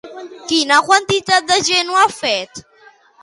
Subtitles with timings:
[0.51, 2.65] Quina quantitat de gent ho ha fet?